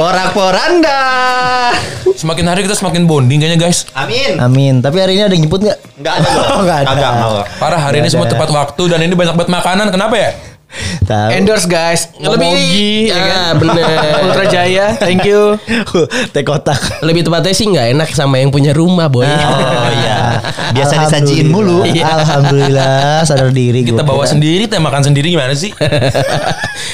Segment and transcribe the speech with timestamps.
[0.00, 0.96] Porak-poranda.
[2.16, 3.84] Semakin hari kita semakin bonding kayaknya guys.
[3.92, 4.40] Amin.
[4.40, 4.74] Amin.
[4.80, 5.76] Tapi hari ini ada yang jemput nggak?
[6.00, 6.28] Enggak ada.
[6.32, 6.40] loh.
[6.56, 6.88] Oh, nggak ada.
[6.88, 7.12] Kagak.
[7.60, 8.32] Parah hari ini Nggak semua ada.
[8.32, 9.92] tepat waktu dan ini banyak banget makanan.
[9.92, 10.30] Kenapa ya?
[11.04, 11.28] Tahu.
[11.36, 12.08] Endorse guys.
[12.16, 13.28] Lebih Momogi, ya kan?
[13.28, 13.84] Ah, bener.
[14.24, 14.86] Ultra Jaya.
[14.96, 15.60] Thank you.
[16.32, 16.80] Teh kotak.
[17.04, 19.28] Lebih tepatnya sih nggak enak sama yang punya rumah boy.
[19.28, 20.40] Oh iya.
[20.72, 21.84] Biasa disajiin mulu.
[21.84, 22.16] Alhamdulillah.
[22.16, 24.32] Alhamdulillah sadar diri Kita bawa kira.
[24.32, 25.76] sendiri, teh makan sendiri gimana sih?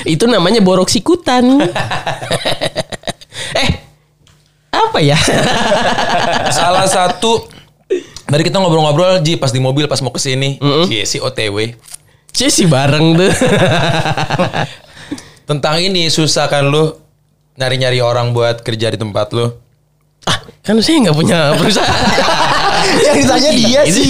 [0.03, 1.71] Itu namanya borok sikutan.
[4.97, 5.19] Apa ya?
[6.57, 7.45] Salah satu
[8.25, 10.57] dari kita ngobrol-ngobrol Ji pas di mobil pas mau ke sini,
[10.89, 11.77] Cie, si OTW.
[12.33, 13.33] Sih bareng tuh.
[15.49, 16.97] Tentang ini susah kan lu
[17.61, 19.53] nyari-nyari orang buat kerja di tempat lu.
[20.27, 21.87] ah, kan saya nggak punya perusahaan.
[23.05, 24.09] Yang ditanya dia sih.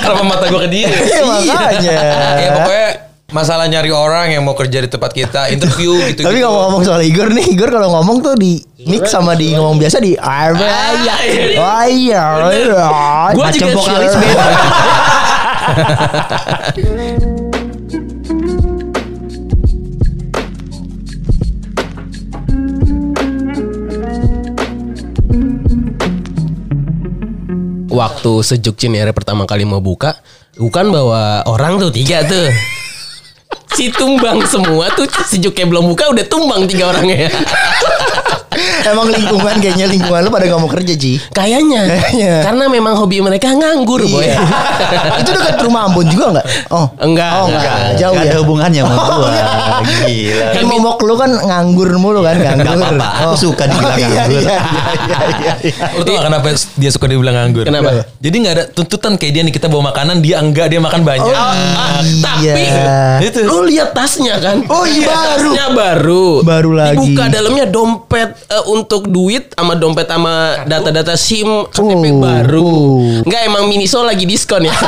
[0.00, 0.88] Kenapa mata gua ke dia?
[0.88, 1.96] Iya, makanya.
[2.40, 2.88] Ya pokoknya
[3.34, 6.22] masalah nyari orang yang mau kerja di tempat kita, interview gitu.
[6.22, 9.98] Tapi ngomong-ngomong soal Igor nih, Igor kalau ngomong tuh di mix sama di ngomong biasa
[9.98, 11.58] di Ah, iya, iya.
[11.58, 12.22] Oh iya.
[12.54, 12.86] iya.
[13.34, 14.46] Macam juga vokalis beda.
[27.94, 30.18] Waktu sejuk Cinere pertama kali mau buka,
[30.58, 32.73] bukan bawa orang tuh tiga tuh.
[33.74, 37.26] Si tumbang semua tuh sejuknya belum buka udah tumbang tiga orangnya.
[38.84, 41.16] Emang lingkungan kayaknya lingkungan lu pada gak mau kerja Ji.
[41.30, 41.82] Kayaknya.
[41.88, 42.32] Kayaknya.
[42.42, 44.20] Karena memang hobi mereka nganggur, boy.
[44.20, 44.36] Iya.
[45.20, 46.46] Itu dekat rumah Ambon juga enggak?
[46.68, 46.86] Oh.
[46.96, 47.64] Enggak, Oh, enggak.
[47.64, 47.96] enggak.
[47.96, 48.30] Jauh Gak ya.
[48.30, 49.30] ada hubungannya sama gua.
[50.04, 50.46] Gila.
[50.52, 52.64] Kan momok lu kan nganggur mulu kan nganggur.
[52.66, 53.08] Gak apa-apa.
[53.24, 54.42] Aku suka dibilang iya, nganggur.
[54.42, 55.84] Iya, iya, iya, iya.
[55.94, 57.64] Lu tau gak kenapa dia suka dibilang nganggur?
[57.64, 57.90] Kenapa?
[58.18, 61.24] Jadi gak ada tuntutan kayak dia nih kita bawa makanan dia enggak dia makan banyak.
[61.26, 63.20] Oh, Ah, tapi Iya.
[63.22, 63.40] Itu.
[63.42, 64.64] lu lihat tasnya kan?
[64.66, 65.06] Oh, iya.
[65.06, 65.50] Baru.
[65.50, 66.26] Tasnya baru.
[66.42, 66.96] Baru lagi.
[67.00, 72.66] Dibuka dalamnya dompet eh, untuk duit sama dompet sama data-data SIM KTP Oh, baru.
[72.66, 73.22] oh.
[73.22, 74.74] Enggak emang Miniso lagi diskon ya.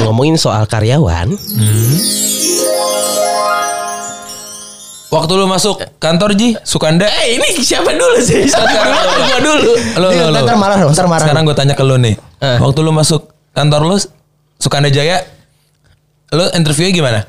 [0.00, 1.36] Ngomongin soal karyawan,
[5.12, 7.04] Waktu lu masuk kantor Ji, Sukanda.
[7.04, 8.48] eh ini siapa dulu sih?
[8.48, 9.72] Satu dulu, atau gua dulu.
[10.00, 10.40] Lo, Iya, lo, lo.
[10.40, 11.20] ntar marah dong, ntar marah.
[11.20, 12.16] Sekarang gue tanya ke lu nih.
[12.40, 12.56] Eh.
[12.56, 13.96] Waktu lu masuk kantor lu
[14.56, 15.20] Sukanda Jaya,
[16.32, 17.20] lu interviewnya gimana?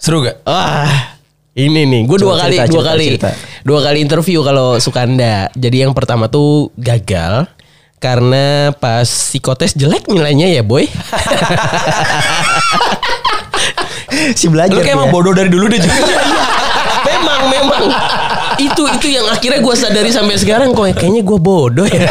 [0.00, 0.40] Seru gak?
[0.48, 1.17] Wah,
[1.58, 3.30] ini nih, gue dua kali, cerita, dua cerita, kali, cerita.
[3.66, 5.50] dua kali interview kalau Sukanda.
[5.58, 7.50] Jadi yang pertama tuh gagal
[7.98, 10.86] karena pas psikotes jelek nilainya ya boy.
[14.38, 14.78] Si belajar.
[14.78, 15.90] Lu kayak emang bodoh dari dulu deh Ji.
[17.10, 17.82] memang, memang
[18.58, 22.06] itu itu yang akhirnya gue sadari sampai sekarang kok kayaknya gue bodoh ya.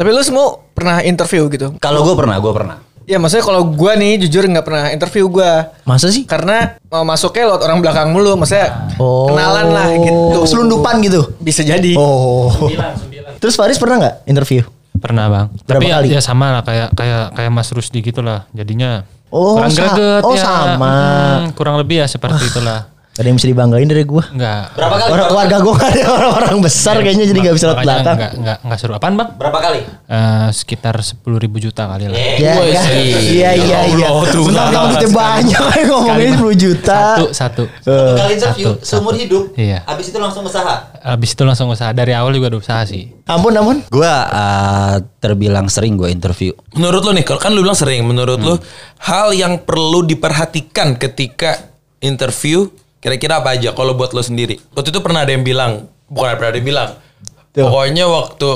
[0.00, 1.76] Tapi lu semua pernah interview gitu?
[1.76, 2.76] Kalau gua pernah, gua pernah.
[3.10, 5.74] Ya maksudnya kalau gua nih jujur nggak pernah interview gua.
[5.82, 6.22] Masa sih?
[6.22, 9.26] Karena mau masuknya lewat orang belakang mulu, maksudnya Oh.
[9.26, 10.46] kenalan lah gitu.
[10.46, 11.26] Selundupan gitu.
[11.36, 11.98] Bisa jadi.
[11.98, 12.54] Oh.
[13.36, 14.62] Terus Faris pernah nggak interview?
[14.94, 15.46] Pernah bang.
[15.64, 16.06] Berapa Tapi ya, kali?
[16.12, 18.46] ya sama lah kayak kayak kayak Mas Rusdi gitu lah.
[18.52, 20.42] Jadinya Oh, kurang sa- greget oh, ya.
[20.42, 20.94] sama.
[21.40, 22.90] Mm, kurang lebih ya seperti itulah.
[23.20, 24.24] Ada yang bisa dibanggain dari gua.
[24.32, 24.72] Enggak.
[24.80, 25.10] Berapa kali?
[25.12, 28.16] Orang keluarga gua kan ada orang-orang besar kayaknya jadi nggak bisa lewat belakang.
[28.16, 28.92] Enggak, enggak, enggak seru.
[28.96, 29.28] Apaan bang?
[29.36, 29.80] Berapa kali?
[29.84, 32.16] Eh, sekitar 10 ribu juta kali lah.
[32.16, 32.80] Ya, Wih, ya.
[32.80, 33.12] sih.
[33.36, 34.06] Iya iya iya.
[34.08, 34.48] Allah, Tuhan.
[34.48, 37.00] Mentang-mentang duitnya banyak kan ngomongin 10 juta.
[37.20, 37.62] Satu, satu.
[37.84, 39.42] Satu kali interview Satu, seumur hidup.
[39.52, 39.84] Iya.
[39.84, 40.74] Habis itu langsung usaha.
[41.04, 41.92] Habis itu langsung usaha.
[41.92, 43.04] Dari awal juga udah usaha sih.
[43.28, 43.84] Ampun ampun.
[43.92, 46.56] Gua eh, terbilang sering gua interview.
[46.72, 48.56] Menurut lu nih, kalau kan lu bilang sering, menurut lu
[49.04, 51.68] hal yang perlu diperhatikan ketika
[52.00, 52.64] interview
[53.00, 54.60] kira-kira apa aja kalau buat lu sendiri?
[54.76, 56.90] Waktu itu pernah ada yang bilang, bukan pernah ada yang bilang.
[57.50, 57.66] Tuh.
[57.66, 58.50] Pokoknya waktu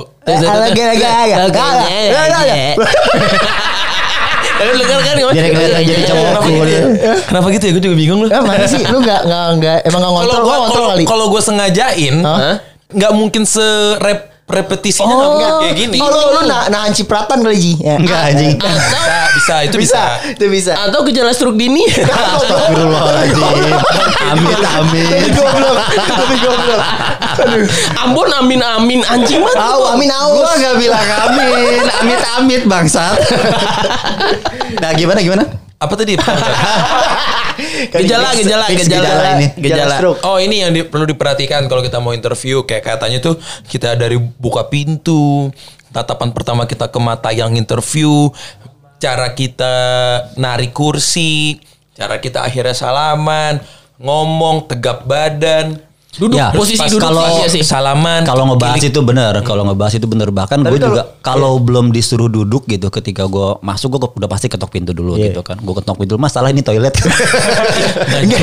[4.64, 6.54] lu kan kan Biar kelihatan jadi cowok Kenapa cool.
[6.54, 7.14] gitu ya?
[7.26, 7.72] Kenapa gitu ya?
[7.74, 8.28] Gue juga bingung lu.
[8.30, 11.02] Eh, mana sih lu nggak nggak nggak emang nggak Kalau ngontrol kalau kali.
[11.04, 12.56] kalau gue sengajain, Hah?
[12.94, 15.98] nggak mungkin serep repetisinya nggak mungkin kayak gini.
[16.04, 17.72] Oh, lu nah, nahan cipratan kali Ji.
[17.80, 17.96] Ya.
[17.96, 18.60] Enggak anjing.
[18.60, 20.02] Bisa, bisa itu bisa.
[20.20, 20.36] bisa.
[20.36, 20.72] Itu bisa.
[20.76, 21.80] atau gejala stroke dini.
[21.88, 23.72] Astagfirullahaladzim.
[24.36, 25.08] Amit amit.
[25.08, 25.76] Tapi goblok.
[25.96, 26.82] Tapi goblok.
[28.04, 29.56] Ambon amin amin anjing banget.
[29.56, 30.36] Tahu Amin aus.
[30.36, 31.80] Gua gak bilang amin.
[32.04, 33.16] Amit amit bangsat.
[34.76, 35.48] nah gimana gimana?
[35.80, 36.20] Apa tadi?
[37.92, 39.30] Gejala, Fix- gejala, fix gejala.
[39.36, 39.46] ini.
[39.58, 39.96] Gejala.
[39.98, 40.20] stroke.
[40.22, 43.36] Oh ini yang di- perlu diperhatikan kalau kita mau interview kayak katanya tuh
[43.66, 45.52] kita dari buka pintu,
[45.90, 48.32] tatapan pertama kita ke mata yang interview,
[48.96, 49.74] cara kita
[50.34, 51.60] narik kursi,
[51.92, 53.60] cara kita akhirnya salaman,
[54.00, 55.83] ngomong tegap badan.
[56.14, 57.60] Duduk Ya, posisi pas duduk kalau- iya sih.
[57.60, 58.90] salaman Kalau ngebahas kilik.
[58.90, 63.26] itu benar, kalau ngebahas itu benar bahkan gue juga kalau belum disuruh duduk gitu ketika
[63.26, 65.30] gue masuk gue udah pasti ketok pintu dulu Iya.
[65.30, 65.58] gitu kan.
[65.58, 66.94] Gue ketok pintu, masalah ini toilet.
[68.14, 68.40] Enggak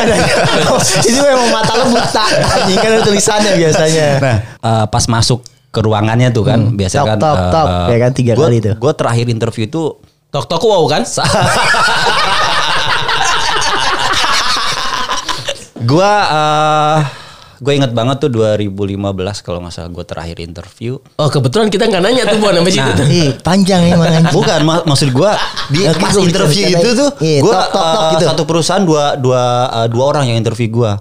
[0.00, 0.14] ada.
[1.02, 2.24] Ini memang mata lo buta.
[2.56, 4.06] Anjing kan ada tulisannya biasanya.
[4.18, 7.66] nah, eh, pas masuk ke ruangannya tuh kan biasa Tok, kan tok, tok.
[7.88, 8.74] Ya kan, tiga gua, kali tuh.
[8.76, 9.82] Gue terakhir interview itu
[10.28, 11.02] Tok tok wow kan?
[15.82, 16.98] gue eh
[17.58, 18.98] gue inget banget tuh 2015
[19.38, 20.98] kalau nggak salah gue terakhir interview.
[21.14, 23.06] Oh kebetulan kita nggak nanya tuh buat situ Nah, tuh.
[23.06, 24.34] Ih, panjang emang anjing.
[24.34, 25.38] Bukan mak- maksud gua
[25.68, 28.24] di pas gua interview itu tuh Iya, gua tok eh, gitu.
[28.26, 29.42] satu perusahaan dua dua
[29.76, 30.98] eh, dua orang yang interview gua.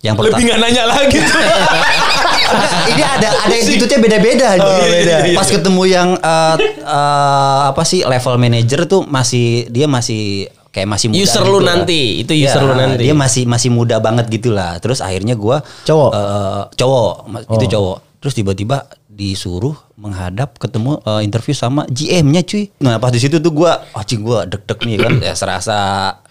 [0.00, 1.34] Yang pertama Lebih nggak nanya lagi tuh.
[2.94, 4.92] ini ada ada attitude-nya beda-beda Oh, anjing.
[4.92, 5.14] beda.
[5.34, 11.06] Pas ketemu yang eh, eh, apa sih level manager tuh masih dia masih kayak masih
[11.08, 11.62] muda User gitu lu lah.
[11.72, 13.00] nanti, itu user Ya, lu nanti.
[13.00, 14.76] Dia masih masih muda banget gitu lah.
[14.76, 16.10] Terus akhirnya gua Cowok?
[16.10, 17.70] eh, cowok, ma- itu Oh.
[17.70, 17.96] cowok.
[18.18, 18.76] Terus tiba-tiba
[19.06, 22.68] disuruh menghadap ketemu eh, interview sama GM-nya cuy.
[22.76, 25.12] Nah, pas di situ tuh gua anjing gua deg-deg nih kan.
[25.22, 25.76] ya serasa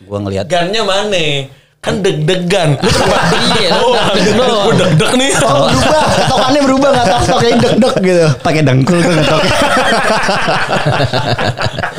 [0.01, 1.47] gua ngelihat Gannya mana?
[1.79, 2.77] Kan deg-degan.
[2.77, 3.17] Lu kenapa?
[3.53, 5.29] Iya, Oh, deg-deg gue deg-deg nih.
[5.37, 6.03] Oh, berubah.
[6.25, 8.25] Tokannya berubah enggak tok tok kayak deg-deg gitu.
[8.39, 9.53] pakai dengkul tuh ngetoknya.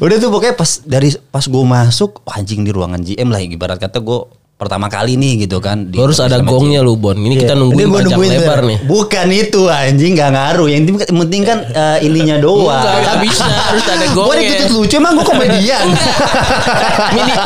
[0.00, 3.76] Udah tuh pokoknya pas dari pas gue masuk wah, anjing di ruangan GM lah ibarat
[3.76, 4.18] kata gue
[4.56, 5.88] pertama kali nih gitu kan.
[5.88, 7.12] Di- Harus ada gongnya lu Bon.
[7.12, 7.60] Ini kita Iya.
[7.60, 8.78] nungguin Ini panjang nungguin lebar nih.
[8.84, 10.68] Bukan itu anjing nggak ngaruh.
[10.68, 12.68] Yang penting, kan eh, ininya doang.
[12.70, 14.40] Enggak, enggak bisa harus ada Gue gongnya.
[14.42, 15.86] dituntut lucu emang gue komedian.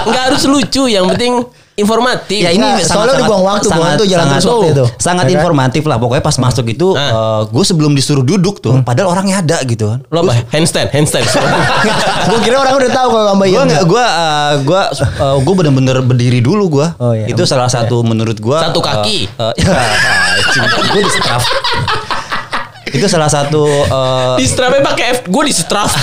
[0.05, 1.33] Enggak harus lucu, yang penting
[1.75, 2.39] informatif.
[2.39, 4.85] ya ini sangat, soalnya udah buang waktu, buang waktu jalan terus waktu itu.
[4.97, 5.37] sangat Ya kan?
[5.37, 7.43] informatif lah pokoknya pas masuk itu Ah.
[7.45, 10.39] gue sebelum disuruh duduk tuh padahal orangnya ada gitu kan Lo apa?
[10.51, 11.27] Handstand, handstand.
[12.25, 14.05] Gue kira orang udah tahu kalau Mbak gue nggak gue
[14.63, 14.83] gue
[15.41, 17.27] gue bener-bener berdiri dulu gue Oh, iya.
[17.27, 19.27] itu salah satu menurut gue Satu kaki.
[20.87, 21.43] gue di straf
[22.95, 25.91] itu salah satu eh, di strapnya pakai F, gue di strap.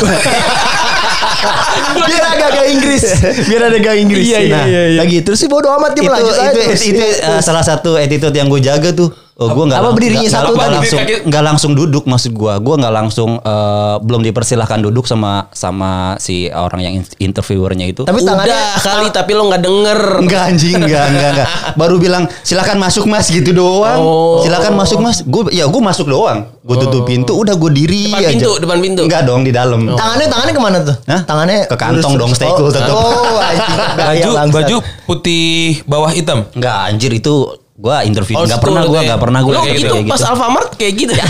[1.91, 3.03] Biar agak-agak Inggris.
[3.49, 4.25] Biar ada agak Inggris.
[4.27, 4.99] Iya, iya, Nah, iya, iya.
[5.01, 6.81] Lagi terus sih bodo amat dia itu lanjut aja itu terus.
[6.85, 9.09] itu, eh, salah satu attitude yang gue jaga tuh
[9.41, 10.75] Oh, gue nggak Apa lang- berdirinya nggak- satu nggak tadi?
[10.77, 15.91] langsung nggak langsung duduk maksud gue gue nggak langsung eh, belum dipersilahkan duduk sama sama
[16.15, 19.99] si orang yang in- interviewernya itu Tapi tangannya Udah kali tapi lo nggak denger.
[20.21, 21.47] Enggak anjing, enggak, enggak, enggak.
[21.73, 23.97] Baru bilang silakan masuk mas gitu doang.
[23.97, 24.39] Oh.
[24.39, 25.23] Silakan masuk mas.
[25.23, 26.45] Gue ya gue masuk doang.
[26.61, 28.29] Gue tutup pintu, udah gue diri Depan aja.
[28.29, 29.01] pintu, depan pintu.
[29.03, 29.81] Enggak dong di dalam.
[29.91, 30.95] tangannya tangannya ke mana tuh?
[31.03, 31.21] Hah?
[31.23, 32.93] Tangannya Ke kantong dong, stay cool oh, tetep.
[32.93, 33.77] Oh, anjing.
[33.91, 35.49] Gaya Baju, baju putih
[35.83, 36.45] bawah hitam.
[36.53, 37.33] Enggak anjir itu
[37.81, 38.37] gue interview.
[38.37, 39.93] Old Enggak school pernah gue, enggak pernah gue Lo kayak itu gitu.
[39.97, 40.29] kayak pas gitu.
[40.29, 41.25] Alfamart kayak gitu ya.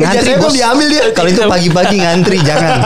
[0.00, 0.54] ngantri tuh bos.
[0.56, 1.04] diambil dia.
[1.12, 2.78] Kalau itu pagi-pagi ngantri jangan.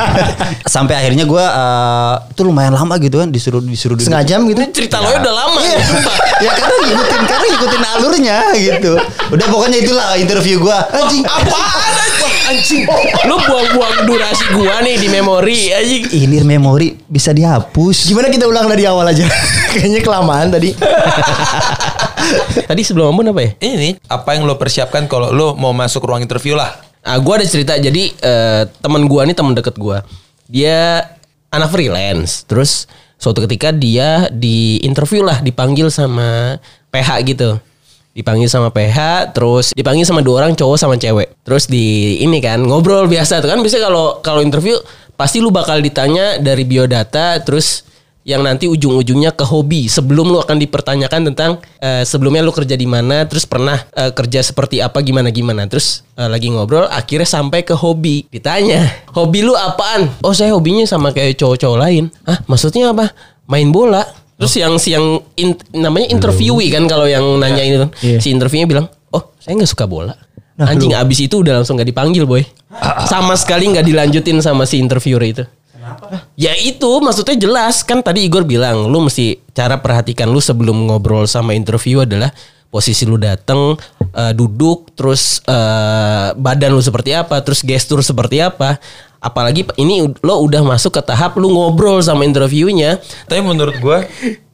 [0.67, 3.95] Sampai akhirnya gue eh itu lumayan lama gitu kan disuruh disuruh.
[3.95, 4.59] Setengah jam gitu.
[4.75, 5.79] Cerita lo udah lama Iya.
[5.79, 5.87] ya,
[6.45, 8.93] ya karena ngikutin karena ngikutin alurnya gitu.
[9.31, 10.79] Udah pokoknya itulah interview gue.
[10.99, 11.23] Anjing.
[11.23, 11.95] Apaan
[12.51, 12.83] anjing?
[13.31, 16.03] Lu buang-buang durasi gua nih di memori anjing.
[16.11, 18.11] Ini memori bisa dihapus.
[18.11, 19.31] Gimana kita ulang dari awal aja?
[19.73, 20.75] Kayaknya kelamaan tadi.
[22.71, 23.51] Tadi sebelum Ambon apa ya?
[23.61, 26.79] Ini apa yang lo persiapkan kalau lo mau masuk ruang interview lah?
[27.03, 27.75] Ah, gua ada cerita.
[27.77, 30.07] Jadi eh, teman gua nih teman deket gua.
[30.47, 31.03] Dia
[31.51, 32.47] anak freelance.
[32.47, 32.87] Terus
[33.19, 36.59] suatu ketika dia di interview lah, dipanggil sama
[36.95, 37.59] PH gitu.
[38.13, 41.33] Dipanggil sama PH, terus dipanggil sama dua orang cowok sama cewek.
[41.49, 44.77] Terus di ini kan ngobrol biasa tuh kan biasanya kalau kalau interview
[45.17, 47.87] pasti lu bakal ditanya dari biodata terus
[48.23, 49.91] yang nanti ujung-ujungnya ke hobi.
[49.91, 51.51] Sebelum lu akan dipertanyakan tentang
[51.83, 56.07] eh, sebelumnya lu kerja di mana terus pernah eh, kerja seperti apa gimana gimana terus
[56.15, 58.27] eh, lagi ngobrol akhirnya sampai ke hobi.
[58.31, 60.07] Ditanya hobi lu apaan?
[60.23, 62.15] Oh saya hobinya sama kayak cowok-cowok lain.
[62.23, 63.11] Ah maksudnya apa?
[63.51, 64.07] Main bola.
[64.39, 67.91] Terus yang si yang in- namanya interviewee kan kalau yang nanya ini kan.
[68.19, 70.15] Si interviewnya bilang oh saya nggak suka bola.
[70.63, 72.43] Anjing abis itu udah langsung nggak dipanggil boy.
[73.11, 75.45] Sama sekali nggak dilanjutin sama si interviewer itu
[76.39, 77.83] Ya itu maksudnya jelas.
[77.83, 82.31] Kan tadi Igor bilang lu mesti cara perhatikan lu sebelum ngobrol sama interview adalah
[82.73, 83.77] posisi lu dateng
[84.17, 88.81] eh, duduk terus eh, badan lu seperti apa terus gestur seperti apa.
[89.23, 92.99] Apalagi ini lo udah masuk ke tahap lu ngobrol sama interviewnya.
[93.31, 93.99] Tapi menurut gue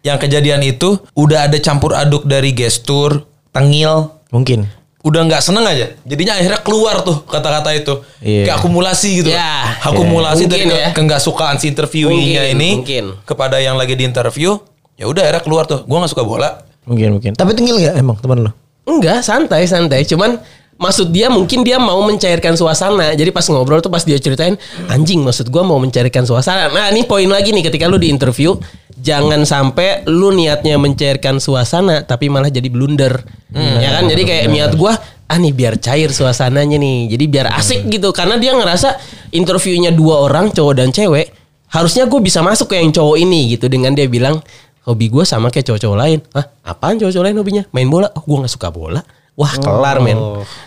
[0.04, 4.68] yang kejadian itu udah ada campur aduk dari gestur, tengil, Mungkin.
[4.98, 5.94] Udah nggak seneng aja.
[6.02, 8.02] Jadinya akhirnya keluar tuh kata-kata itu.
[8.18, 8.50] Iya.
[8.50, 9.30] Kayak akumulasi gitu.
[9.30, 9.78] Ya.
[9.80, 10.50] Akumulasi Iya.
[10.50, 10.90] dari Mungkin ya.
[10.90, 13.04] ke nggak sukaan si interviewingnya ini mungkin.
[13.22, 14.58] kepada yang lagi di interview.
[14.98, 15.86] Ya udah akhirnya keluar tuh.
[15.86, 16.66] Gue nggak suka bola.
[16.82, 17.32] Mungkin mungkin.
[17.32, 18.50] Tapi tengil nggak emang teman lo?
[18.88, 20.02] Enggak, santai santai.
[20.02, 20.40] Cuman
[20.74, 23.14] maksud dia mungkin dia mau mencairkan suasana.
[23.14, 26.72] Jadi pas ngobrol tuh pas dia ceritain, anjing maksud gua mau mencairkan suasana.
[26.72, 28.56] Nah, ini poin lagi nih ketika lu di interview,
[29.00, 33.22] jangan sampai lu niatnya mencairkan suasana tapi malah jadi blunder.
[33.54, 34.04] ya kan?
[34.06, 34.94] Jadi kayak niat gua
[35.28, 37.12] ah nih biar cair suasananya nih.
[37.12, 38.96] Jadi biar asik gitu karena dia ngerasa
[39.32, 41.32] interviewnya dua orang cowok dan cewek
[41.68, 44.40] harusnya gue bisa masuk ke yang cowok ini gitu dengan dia bilang
[44.88, 46.18] hobi gue sama kayak cowok-cowok lain.
[46.32, 46.44] Hah?
[46.64, 47.62] Apaan cowok-cowok lain hobinya?
[47.76, 48.08] Main bola?
[48.16, 49.04] Oh, gue nggak suka bola.
[49.38, 50.18] Wah, kelar men.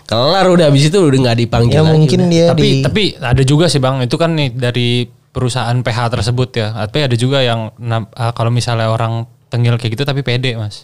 [0.07, 2.31] Kelar udah habis itu udah nggak dipanggil Ya lagi mungkin udah.
[2.31, 6.49] dia tapi di tapi ada juga sih bang itu kan nih dari perusahaan PH tersebut
[6.53, 7.71] ya tapi ada juga yang
[8.13, 10.83] ah, kalau misalnya orang tengil kayak gitu tapi pede mas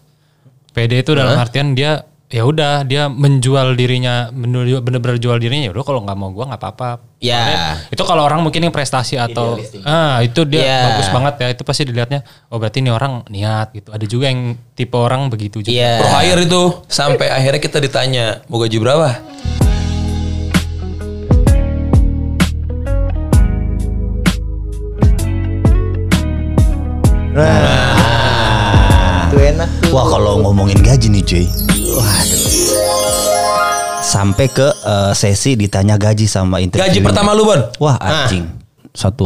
[0.71, 5.73] pede itu dalam artian dia ya udah dia menjual dirinya bener- bener-bener jual dirinya ya
[5.73, 7.33] udah kalau nggak mau gua nggak apa-apa Ya.
[7.33, 7.57] Soalnya
[7.89, 10.79] itu kalau orang mungkin yang prestasi atau ah itu dia Ya.
[10.85, 14.53] bagus banget ya itu pasti dilihatnya oh berarti ini orang niat gitu ada juga yang
[14.75, 15.97] tipe orang begitu juga Iya.
[15.97, 19.17] Pro hire itu sampai akhirnya kita ditanya mau gaji berapa?
[27.37, 29.93] Nah, itu enak tuh.
[29.93, 31.45] Wah kalau ngomongin gaji nih cuy.
[31.93, 32.45] Waduh.
[34.01, 36.89] Sampai ke eh, sesi ditanya gaji sama interview.
[36.89, 37.61] Gaji pertama lu Bon?
[37.77, 38.49] Wah anjing.
[38.97, 39.21] 18.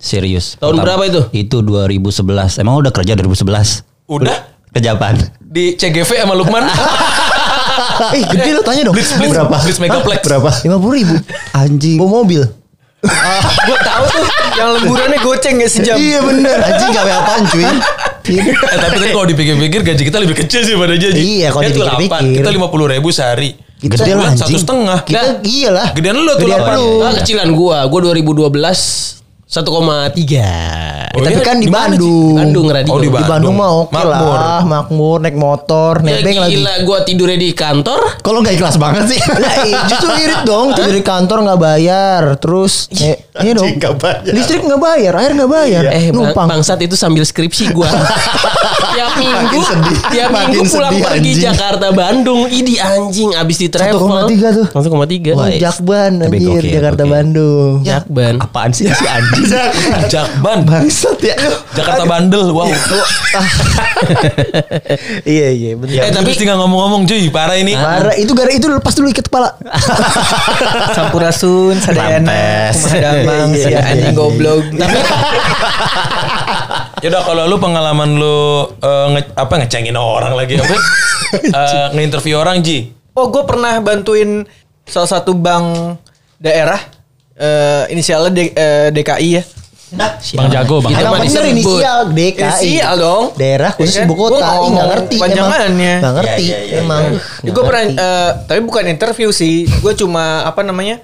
[0.00, 0.60] Serius.
[0.60, 1.20] Tahun berapa itu?
[1.32, 2.60] Itu 2011.
[2.60, 3.84] Emang udah kerja 2011?
[4.08, 4.36] Udah?
[4.72, 5.16] Kerja apaan?
[5.40, 6.64] Di CGV sama Lukman?
[8.00, 8.96] Eh gede lo tanya dong.
[8.96, 9.56] Blitz, Blitz, Berapa?
[9.60, 10.20] Blitz Megaplex.
[10.24, 10.50] Berapa?
[10.64, 11.14] Lima puluh ribu.
[11.52, 12.00] Anjing.
[12.00, 12.40] Bawa mobil.
[13.00, 14.24] Gue tahu tuh
[14.60, 15.96] yang lemburannya goceng ya sejam.
[15.96, 16.56] Iya bener.
[16.60, 17.64] Anjing gawe apaan cuy?
[17.64, 21.16] eh, tapi kan kalau dipikir-pikir gaji kita lebih kecil sih pada jaji.
[21.16, 22.36] Iya, kalau tuh dipikir-pikir.
[22.36, 23.56] 8, Kita lima puluh ribu sehari.
[23.80, 24.36] Kita Gede lah.
[24.36, 25.00] Satu setengah.
[25.08, 25.96] Kita iyalah.
[25.96, 26.76] Gedean lu tuh Gedean 8.
[26.76, 27.00] lu.
[27.00, 28.52] Ah, kecilan gua, gua 2012
[29.48, 30.99] 1,3.
[31.10, 31.42] Ya, Oh, tapi iya?
[31.42, 31.98] kan di, Di mana, Ji?
[31.98, 32.34] Bandung.
[32.36, 32.90] Bandung radio.
[32.90, 34.30] Oh, di Di Bandung mah oke Makmur.
[34.30, 36.54] lah, makmur, naik motor, Ya nebeng lagi.
[36.54, 37.98] gila gua tidurnya di kantor.
[38.22, 39.20] Kalau nggak ikhlas banget sih.
[39.42, 43.94] Lah, eh, justru irit dong, tidur di kantor nggak bayar, terus eh, iya dong, nggak
[43.96, 44.22] bayar.
[44.24, 46.46] listrik nggak bayar, air nggak bayar, Eh bang, numpang.
[46.48, 47.90] bangsat itu sambil skripsi gua.
[48.90, 49.98] tiap minggu, sedih.
[50.10, 51.44] tiap Makin minggu pulang sedih, pergi anjing.
[51.44, 52.40] Jakarta Bandung.
[52.46, 53.98] Idi anjing abis di travel.
[53.98, 54.66] 1,3 tuh.
[54.68, 55.34] 1,3.
[55.34, 57.02] Oh, Wah, Jakban anjir, Jakarta.
[57.04, 57.82] Bandung.
[57.82, 58.38] Jakban.
[58.38, 59.46] Apaan sih si anjing?
[60.12, 60.62] Jakban.
[61.00, 61.32] Bangsat ya.
[61.72, 62.52] Jakarta Bandel.
[62.52, 62.68] Wow.
[65.24, 65.96] iya iya benar.
[65.96, 67.32] Eh tapi tinggal ngomong-ngomong cuy.
[67.32, 67.72] Parah ini.
[67.72, 69.56] Parah itu gara itu lepas dulu ikat kepala.
[70.96, 72.68] Sampurasun, Sadayana.
[72.68, 74.12] Kumadamang, Iya, si iya, anjing iya.
[74.12, 74.64] goblok.
[77.00, 78.36] Yaudah kalau lu pengalaman lu
[78.76, 80.76] eh, nge- apa ngecengin orang lagi apa?
[81.32, 82.92] Eh, nge-interview orang Ji.
[83.16, 84.44] Oh, gue pernah bantuin
[84.84, 85.96] salah satu bank
[86.36, 86.78] daerah
[87.40, 89.42] eh inisialnya D- eh, DKI ya.
[89.90, 91.50] Bang jago bang Itu Emang mah bener disebut.
[91.50, 92.40] inisial DKI.
[92.40, 93.24] Inisial dong.
[93.34, 94.06] Daerah khusus Iya kan?
[94.06, 94.34] ibu kota.
[94.36, 95.66] Ih, ngomong nggak ngerti panjangannya.
[95.90, 96.00] Emang.
[96.00, 97.02] Nggak ngerti Iya, iya, iya, emang.
[97.40, 99.54] Ya, gue pernah, eh, tapi bukan interview sih.
[99.76, 101.02] Gue cuma apa namanya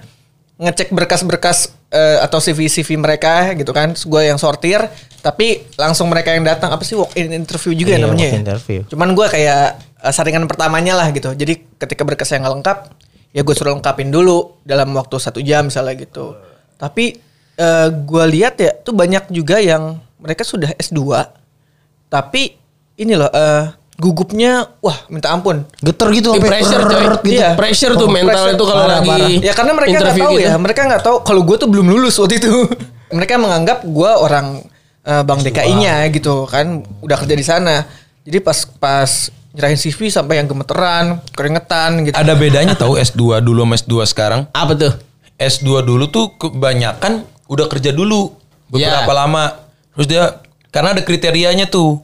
[0.57, 3.93] ngecek berkas-berkas eh, atau CV-CV mereka gitu kan.
[3.93, 4.81] Gue yang sortir,
[5.21, 6.71] tapi langsung mereka yang datang.
[6.71, 8.27] Apa sih walk in interview juga ya Iya, namanya?
[8.27, 8.35] ya?
[8.37, 8.81] interview.
[8.87, 9.65] Cuman gue kayak
[9.99, 11.33] eh, saringan pertamanya lah gitu.
[11.33, 12.91] Jadi ketika berkas yang lengkap,
[13.31, 16.39] ya gue suruh lengkapin dulu dalam waktu satu jam misalnya gitu.
[16.77, 17.26] Tapi
[17.57, 21.01] eh, gue lihat ya, tuh banyak juga yang mereka sudah S2,
[22.07, 22.57] tapi
[22.95, 23.65] ini loh eh,
[23.97, 25.65] gugupnya, wah minta ampun.
[25.81, 27.01] Geter gitu Di sampai pressure coy.
[27.01, 27.17] gitu.
[27.33, 27.49] Iya.
[27.57, 28.55] Pressure tuh Oh, mental pressure.
[28.55, 29.29] itu kalau Parah, lagi parah.
[29.41, 30.45] Ya karena mereka nggak interview tahu gitu.
[30.45, 32.53] ya, mereka nggak tahu kalau gue tuh belum lulus waktu itu.
[33.17, 34.47] mereka menganggap gue orang
[35.03, 36.67] eh, bank DKI-nya gitu kan,
[37.01, 37.77] udah kerja di sana.
[38.21, 39.11] Jadi pas pas
[39.55, 42.13] nyerahin CV sampai yang gemeteran, keringetan gitu.
[42.13, 44.41] Ada bedanya tahu S2 dulu sama S2 sekarang?
[44.51, 44.93] Apa tuh?
[45.37, 48.35] S2 dulu tuh kebanyakan udah kerja dulu
[48.67, 49.17] beberapa Ya.
[49.17, 49.45] lama.
[49.93, 50.25] Terus dia
[50.69, 52.03] karena ada kriterianya tuh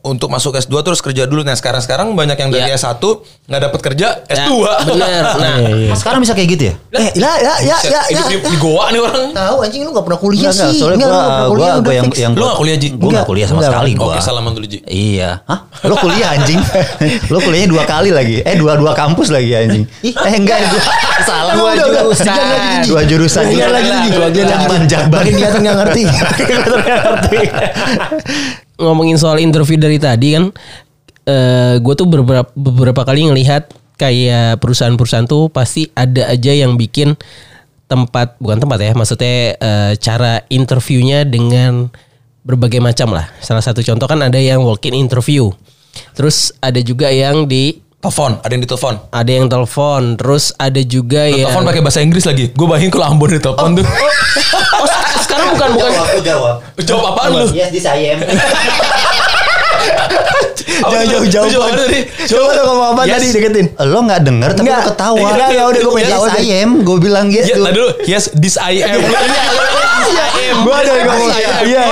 [0.00, 1.42] untuk masuk S2 terus kerja dulu.
[1.42, 2.78] Nah, sekarang-sekarang banyak yang dari Ya.
[2.78, 3.02] S1
[3.42, 4.52] nggak dapat kerja Ya, S2.
[4.86, 5.22] bener.
[5.42, 5.58] Nah,
[5.92, 6.74] Sekarang bisa kayak gitu ya?
[6.92, 8.22] Eh, lah, ya, ya, ya, ya.
[8.22, 9.34] Hidup di, di Goa nih orang.
[9.34, 10.78] Tahu anjing lu gak pernah kuliah Enggak, enggak, sih.
[10.78, 12.14] soalnya Enggak, gua, nggak gua, kuliah, gua udah yang, fix.
[12.16, 12.88] yang Lu nggak kuliah, Ji?
[12.92, 14.06] Gue gak kuliah sama Enggak, sekali enggak.
[14.06, 14.14] gua.
[14.14, 14.78] Oke, salaman dulu, Ji.
[14.86, 15.30] Iya.
[15.42, 15.58] Hah?
[15.82, 16.62] Lo kuliah anjing?
[17.26, 18.38] Lo kuliahnya dua kali lagi.
[18.46, 19.84] Eh dua dua kampus lagi anjing.
[20.02, 20.82] Eh enggak dua
[21.28, 21.54] salah.
[21.58, 22.38] Dua jurusan.
[22.86, 23.44] Dua jurusan.
[23.50, 23.90] Jangan lagi.
[24.14, 25.20] Dua Jakban, jakban.
[25.22, 26.02] Makin kelihatan nggak ngerti.
[28.82, 30.50] ngomongin soal interview dari tadi kan
[31.22, 37.14] eh gue tuh beberapa beberapa kali ngelihat kayak perusahaan-perusahaan tuh pasti ada aja yang bikin
[37.86, 41.94] tempat bukan tempat ya maksudnya eh, cara interviewnya dengan
[42.42, 45.50] berbagai macam lah salah satu contoh kan ada yang walk-in interview
[46.12, 48.94] terus ada juga yang di Telepon, ada yang ditelepon.
[49.14, 52.50] ada yang telepon terus ada juga Lu yang Telepon pakai bahasa Inggris lagi.
[52.50, 53.86] Gue bayangin kalau Ambon ditelepon tuh.
[54.74, 56.54] oh se- sekarang bukan bukan jawab.
[56.82, 57.46] Jawab apaan lu?
[57.54, 58.18] Yes, di saya.
[60.82, 61.46] Jangan jauh-jauh.
[61.46, 61.78] Jawab.
[62.26, 63.12] Coba lu ngomong apa Yes.
[63.14, 63.66] tadi deketin.
[63.86, 65.18] Lo nggak denger tapi lo ketawa.
[65.22, 66.26] Nggak, nggak, udah, gua pengen yes.
[66.34, 66.70] I am.
[66.82, 67.62] Gue bilang Ya, gitu.
[67.62, 67.90] nah dulu.
[68.02, 68.98] Yes, this I am.
[70.62, 71.30] Gua ada yang ngomong.
[71.32, 71.82] Iya iya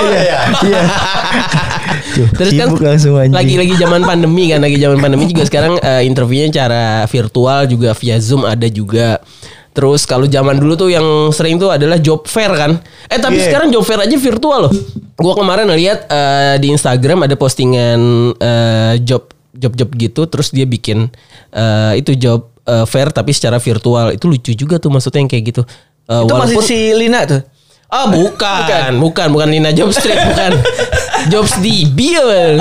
[0.61, 0.81] iya.
[2.11, 3.35] Tuh, Terus kan langsung anjing.
[3.35, 8.17] lagi-lagi zaman pandemi kan, lagi zaman pandemi juga sekarang eh, interviewnya cara virtual juga via
[8.19, 9.19] Zoom ada juga.
[9.71, 12.75] Terus kalau zaman dulu tuh yang sering tuh adalah job fair kan.
[13.07, 13.47] Eh tapi Iya.
[13.47, 14.73] sekarang job fair aja virtual loh.
[15.15, 17.99] Gua kemarin lihat eh, di Instagram ada postingan
[18.35, 21.07] eh, job job-job gitu terus dia bikin
[21.51, 24.11] eh, itu job eh, fair tapi secara virtual.
[24.11, 25.61] Itu lucu juga tuh maksudnya yang kayak gitu.
[26.03, 27.41] Eh, Itu masih walaupun- si Lina tuh.
[27.91, 30.51] Ah bukan, bukan, bukan, Lina Jobstreet, bukan.
[31.27, 32.55] Jobs di Bill.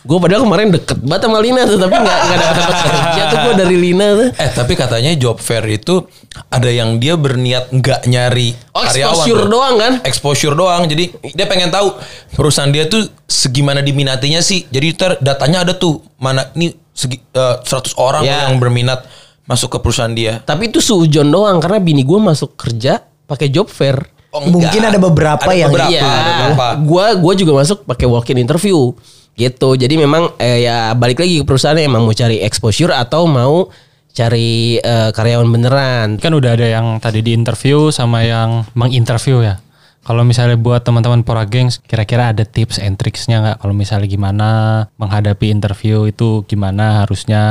[0.00, 3.38] Gue padahal kemarin deket banget sama Lina tuh, tapi nggak nggak dapat dapat kerja tuh
[3.40, 4.28] gue dari Lina tuh.
[4.34, 6.04] Eh tapi katanya job fair itu
[6.48, 9.16] ada yang dia berniat nggak nyari Oh, karyawan.
[9.16, 9.48] exposure tuh.
[9.48, 9.92] doang kan?
[10.00, 10.82] Exposure doang.
[10.84, 11.96] Jadi dia pengen tahu
[12.32, 14.64] perusahaan dia tuh segimana diminatinya sih.
[14.66, 18.44] Jadi ntar datanya ada tuh mana nih segi, eh, 100 orang Ya.
[18.44, 19.04] yang berminat
[19.44, 20.40] masuk ke perusahaan dia.
[20.40, 24.04] Tapi itu sujon doang karena bini gue masuk kerja pakai job fair.
[24.34, 26.66] Oh, Mungkin ada beberapa Ada yang- beberapa, Iya, ada beberapa.
[26.82, 28.90] gua gua juga masuk pakai walk-in interview
[29.32, 29.68] gitu.
[29.74, 33.70] Jadi memang eh, ya balik lagi ke perusahaan emang mau cari exposure atau mau
[34.10, 36.08] cari eh, karyawan beneran.
[36.18, 39.62] Kan udah ada yang tadi di interview sama yang menginterview ya.
[40.02, 43.56] Kalau misalnya buat teman-teman Pora Gengs, kira-kira ada tips and tricksnya nggak?
[43.56, 44.48] Kalau misalnya gimana
[44.94, 47.42] menghadapi interview itu gimana harusnya,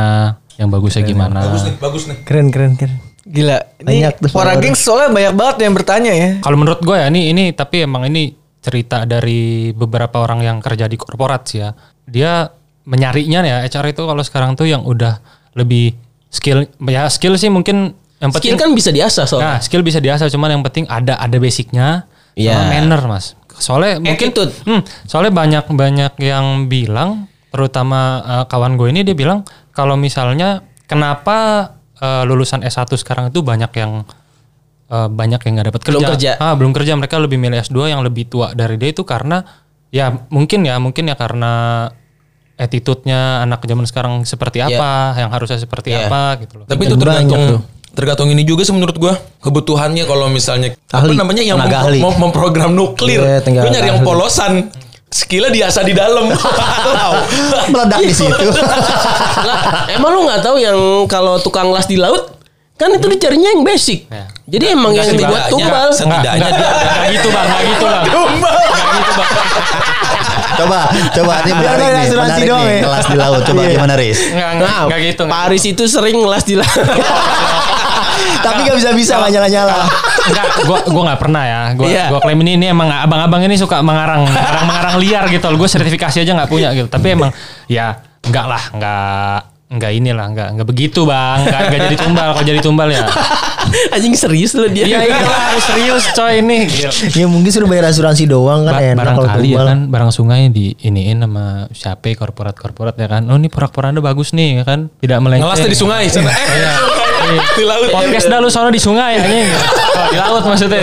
[0.55, 1.49] yang bagusnya gimana?
[1.49, 2.17] Bagus nih, bagus nih.
[2.21, 3.01] Keren keren keren.
[3.24, 3.58] Gila.
[3.80, 4.60] Ini Banyak follower.
[4.60, 6.30] Gengs soalnya banyak banget yang bertanya ya.
[6.44, 10.92] Kalau menurut gue ya ini ini tapi emang ini cerita dari beberapa orang yang kerja
[10.92, 11.72] di korporat sih ya.
[12.03, 12.51] Dia
[12.84, 15.24] menyarinya ya HR itu kalau sekarang tuh yang udah
[15.56, 15.96] lebih
[16.27, 19.60] skill ya skill sih mungkin yang Skill penting kan bisa diasah soalnya.
[19.60, 22.08] Nah, skill bisa diasah cuman yang penting ada ada basicnya
[22.39, 23.36] sama manner, Mas.
[23.60, 24.51] Soalnya mungkin Attitude.
[24.63, 29.44] hmm, soalnya banyak banyak yang bilang terutama eh, kawan gue ini dia bilang
[29.75, 31.70] kalau misalnya kenapa
[32.03, 34.03] eh, lulusan S1 sekarang itu banyak yang
[34.86, 35.95] eh, banyak yang nggak dapat kerja.
[35.95, 36.31] Belum kerja.
[36.38, 39.39] Ah, belum kerja mereka lebih milih S2 yang lebih tua dari dia itu karena
[39.88, 41.88] ya mungkin ya mungkin ya karena
[42.53, 44.77] attitude-nya anak zaman sekarang seperti Iya.
[44.77, 46.05] apa, yang harusnya seperti Iya.
[46.05, 46.65] apa gitu loh.
[46.65, 47.43] Tapi itu tergantung
[47.93, 51.13] tergantung ini juga sih menurut gua kebutuhannya kalau misalnya apa Ahli.
[51.13, 52.00] namanya yang mem- ahli.
[52.01, 53.22] mem- memprogram nuklir.
[53.22, 54.53] Iya, tenaga Lu nyari yang polosan.
[55.13, 56.25] Skillnya diasah di dalam.
[56.25, 57.13] Tahu.
[57.69, 58.33] Meledak di situ.
[58.33, 60.73] lah, emang lu nggak tahu yang
[61.05, 62.33] kalau tukang las di laut
[62.73, 64.09] kan itu dicarinya yang basic.
[64.09, 64.25] Ya.
[64.49, 65.93] Jadi emang yang dibuat tumbal.
[65.93, 67.45] setidaknya dia Enggak gitu, Bang.
[67.45, 68.03] Enggak gitu, Bang.
[70.53, 70.79] coba,
[71.11, 72.81] coba ini Biar menarik nih, asuransi menarik nih, ya.
[72.83, 73.41] kelas di laut.
[73.43, 73.71] Coba Iya.
[73.71, 74.19] gimana Riz?
[74.25, 75.21] Enggak, enggak, Nah, enggak gitu.
[75.23, 75.37] enggak.
[75.37, 76.73] Paris itu sering ngelas di laut.
[78.39, 79.75] Tapi gak bisa bisa nggak nyala nyala.
[80.23, 81.61] Enggak, gua gua enggak pernah ya.
[81.73, 82.05] Gua Iya.
[82.09, 85.47] gua klaim ini ini emang abang-abang ini suka mengarang, mengarang mengarang liar gitu.
[85.53, 86.87] Gue sertifikasi aja enggak punya gitu.
[86.87, 87.31] Tapi emang
[87.67, 89.39] ya enggak lah, enggak
[89.73, 91.43] enggak inilah, enggak enggak begitu, Bang.
[91.43, 92.27] Enggak enggak jadi tumbal.
[92.31, 93.03] Kalau jadi tumbal ya.
[93.89, 94.85] Anjing serius lu dia.
[94.85, 96.67] Iya, iya harus serius coy ini.
[96.67, 96.91] Gila.
[97.15, 99.65] Ya mungkin suruh bayar asuransi doang kan Ba- enak kalau barangkali ya tumbal.
[99.65, 103.23] kan barang sungai di iniin sama siapa korporat-korporat ya kan.
[103.27, 104.91] Oh ini porak anda bagus nih ya kan.
[104.99, 105.47] Tidak melenceng.
[105.47, 106.05] Ngelasnya di sungai.
[106.05, 106.11] Eh,
[106.53, 106.73] Iya.
[107.53, 107.90] Di laut.
[107.90, 109.48] Podcast dah lu soalnya di sungai anjing.
[109.50, 110.81] Oh, di laut maksudnya.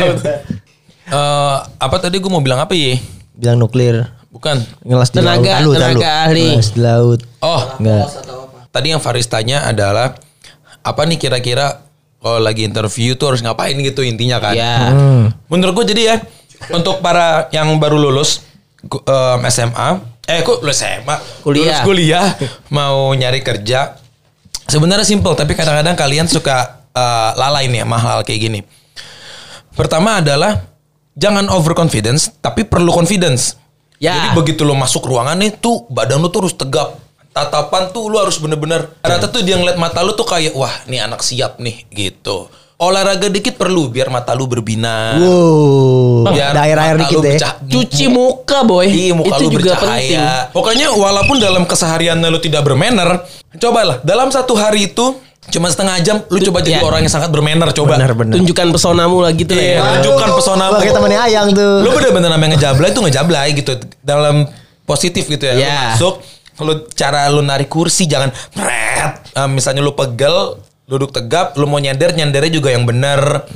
[1.07, 2.97] Eh, apa tadi gue mau bilang apa ya?
[3.33, 4.07] Bilang nuklir.
[4.31, 4.63] Bukan.
[4.81, 5.75] Ngelas di Tenaga- laut.
[5.75, 6.55] tenaga ahli.
[6.55, 7.21] Ngelas di laut.
[7.41, 8.07] Oh, Enggak.
[8.71, 10.15] tadi yang Faris tanya adalah
[10.81, 11.83] apa nih kira-kira
[12.17, 14.55] kalau lagi interview tuh harus ngapain gitu intinya kan?
[14.55, 14.95] Ya.
[15.47, 16.17] Menurut gue jadi ya
[16.71, 18.47] untuk para yang baru lulus
[19.45, 19.89] SMA,
[20.25, 21.65] eh kok lulus SMA, Kuliah.
[21.65, 22.27] lulus kuliah
[22.71, 23.99] mau nyari kerja,
[24.71, 28.61] sebenarnya simple tapi kadang-kadang kalian suka eh, lalai nih sama hal kayak gini.
[29.75, 30.63] Pertama adalah
[31.19, 33.59] jangan overconfidence tapi perlu confidence.
[34.01, 34.17] Ya.
[34.17, 36.97] Jadi begitu lo masuk ruangan nih tuh badan lo tuh harus tegap.
[37.31, 38.91] Tatapan tuh lo harus bener-bener.
[39.05, 42.49] Rata tuh dia ngeliat mata lo tuh kayak wah nih anak siap nih gitu.
[42.81, 45.21] Olahraga dikit perlu biar mata lu berbinar.
[45.21, 46.33] Wow.
[46.33, 47.51] Biar Daerah air mata dikit lu ya.
[47.61, 48.89] Cuci muka boy.
[48.89, 50.01] Iya muka itu lu juga bercahaya.
[50.01, 50.21] penting.
[50.51, 53.21] Pokoknya walaupun dalam keseharian lu tidak bermanner,
[53.55, 55.13] cobalah dalam satu hari itu
[55.51, 56.81] cuma setengah jam lu coba jadi Ya.
[56.81, 58.01] orang yang sangat bermanner coba.
[58.01, 58.33] Benar benar.
[58.39, 59.83] Tunjukkan pesonamu lah gitu lah Iya, ya.
[59.99, 61.75] tunjukkan pesona Wah, kayak temannya Ayang tuh.
[61.83, 64.49] Lu bener-bener namanya ngejablay tuh ngejablay gitu dalam
[64.83, 65.53] positif gitu ya.
[65.53, 65.77] Lu Ya.
[65.93, 66.15] masuk
[66.61, 69.21] lu cara lu narik kursi jangan meret.
[69.33, 70.61] Eh, misalnya lu pegel,
[70.91, 73.47] duduk tegap, lu mau nyender nyendernya juga yang bener.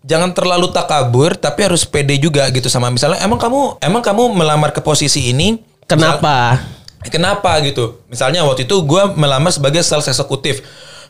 [0.00, 4.72] Jangan terlalu takabur tapi harus pede juga gitu sama misalnya emang kamu emang kamu melamar
[4.72, 6.60] ke posisi ini Kenapa?
[7.08, 8.04] Kenapa gitu?
[8.12, 10.60] Misalnya waktu itu gue melamar sebagai sales eksekutif.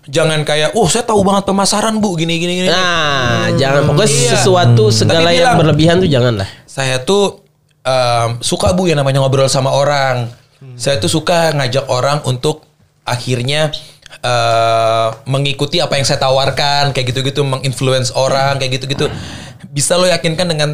[0.07, 2.69] Jangan kayak, oh saya tahu banget pemasaran bu, gini gini gini.
[2.71, 4.31] Nah, jangan pokoknya Iya.
[4.39, 6.49] sesuatu segala Tapi yang bilang, berlebihan tuh jangan lah.
[6.65, 7.43] Saya tuh
[7.83, 10.31] em, suka bu yang namanya ngobrol sama orang.
[10.79, 12.63] Saya tuh suka ngajak orang untuk
[13.03, 13.75] akhirnya
[14.19, 19.07] eh, mengikuti apa yang saya tawarkan, kayak gitu-gitu, menginfluence orang, kayak gitu-gitu.
[19.69, 20.71] bisa lo yakinkan dengan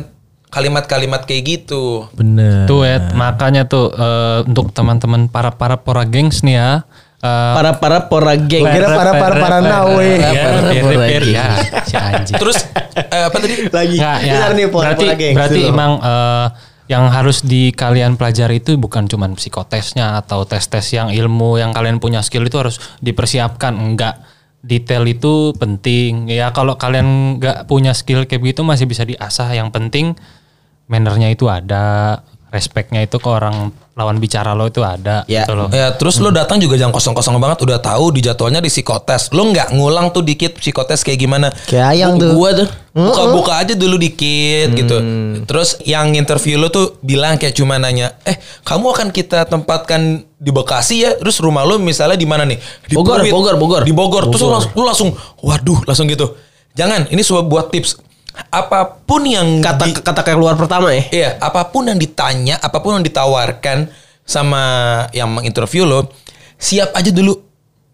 [0.48, 2.06] kalimat-kalimat kayak gitu.
[2.14, 2.62] Bener.
[2.64, 6.70] Tuh Ed, makanya tuh eh, untuk teman-teman para para pora gengs nih ya.
[7.18, 8.62] eh, Para para pora geng.
[8.62, 10.08] Kira para- para- para nawe.
[10.14, 10.30] Ya,
[10.70, 11.46] ya,
[11.82, 12.36] si anjing.
[12.38, 12.56] Terus
[12.94, 13.66] apa tadi?
[13.66, 13.96] Lagi.
[13.98, 14.38] Nggak, ya.
[14.52, 16.46] Nih, Pora- berarti Pora Gengs berarti emang eh,
[16.84, 21.96] yang harus di kalian pelajari itu bukan cuman psikotesnya atau tes-tes yang ilmu yang kalian
[21.96, 23.72] punya skill itu harus dipersiapkan.
[23.72, 24.20] Enggak
[24.60, 26.28] detail itu penting.
[26.28, 29.48] Ya kalau kalian nggak punya skill kayak gitu masih bisa diasah.
[29.56, 30.06] Yang penting
[30.84, 32.20] mannernya itu ada
[32.54, 35.42] respectnya itu ke orang lawan bicara lo itu ada Ya.
[35.42, 38.70] gitu loh Ya terus lo datang juga jangan kosong-kosong banget udah tahu di jadwalnya di
[38.70, 39.30] psikotes.
[39.30, 41.50] Lo nggak ngulang tuh dikit psikotes kayak gimana?
[41.66, 42.30] Kayak ayang tuh.
[42.34, 42.68] Gua tuh.
[42.94, 44.96] Buka-buka aja dulu dikit gitu.
[45.46, 50.50] Terus yang interview lo tuh bilang kayak cuma nanya, "Eh, kamu akan kita tempatkan di
[50.50, 52.58] Bekasi ya?" Terus rumah lo misalnya di mana nih?
[52.86, 53.34] Di Bogor, Pluit.
[53.34, 53.82] Bogor, Bogor.
[53.82, 54.24] Di Bogor.
[54.28, 56.34] Terus lo langsung, lo langsung waduh, langsung gitu.
[56.74, 57.98] Jangan, ini sebuah buat tips.
[58.50, 61.02] Apa pun yang Kata di- kata keluar pertama ya.
[61.08, 63.86] Iya, apa pun yang ditanya, apa pun yang ditawarkan
[64.22, 64.62] sama
[65.10, 66.10] yang menginterview lo,
[66.56, 67.34] siap aja dulu.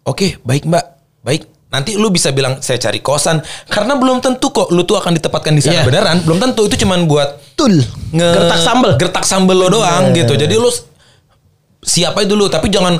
[0.01, 0.85] Oke, baik Mbak,
[1.21, 1.41] baik.
[1.69, 5.53] Nanti lu bisa bilang saya cari kosan karena belum tentu kok lu tuh akan ditempatkan
[5.53, 5.83] di sana Iya.
[5.85, 6.17] beneran.
[6.21, 7.79] Belum tentu itu cuman buat Tul.
[8.11, 8.91] nge Gertak sambel.
[8.97, 10.35] gertak sambel lo doang gitu.
[10.35, 10.67] Jadi lu
[11.79, 12.99] siap aja dulu, tapi jangan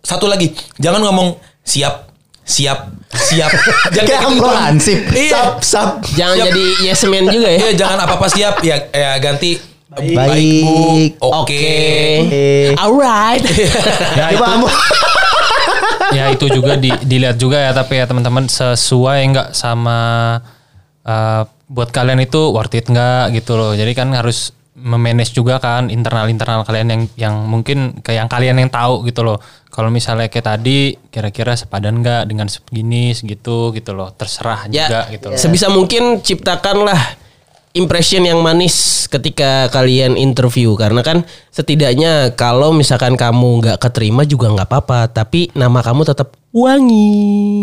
[0.00, 2.09] satu lagi, jangan ngomong siap,
[2.42, 2.78] siap,
[3.10, 3.50] siap.
[3.94, 4.30] jangan Kayak gitu doang.
[4.32, 4.98] ambulansip.
[5.08, 5.30] Iya.
[5.30, 5.90] Sap, sap.
[6.10, 6.46] Jangan Siap.
[6.46, 7.58] jadi yes man juga ya.
[7.58, 9.50] Iya jangan apa apa siap ya ya ganti
[9.90, 10.62] baik, Baik.
[11.18, 11.66] bu oke
[12.30, 13.42] Eh, Alright.
[14.14, 14.76] ya Coba itu ambu-
[16.10, 19.98] ya itu juga di- dilihat juga ya tapi ya teman-teman sesuai nggak sama
[21.02, 25.92] uh, buat kalian itu worth it nggak gitu loh jadi kan harus memanage juga kan
[25.92, 29.38] internal internal kalian yang yang mungkin kayak yang kalian yang tahu gitu loh.
[29.70, 34.10] Kalau misalnya kayak tadi kira-kira sepadan nggak dengan segini segitu gitu loh.
[34.10, 35.38] Terserah ya, juga gitu loh.
[35.38, 36.98] sebisa mungkin ciptakanlah
[37.78, 40.74] impression yang manis ketika kalian interview.
[40.74, 41.22] Karena kan
[41.54, 45.12] setidaknya kalau misalkan kamu nggak keterima juga nggak apa-apa.
[45.12, 47.62] Tapi nama kamu tetap wangi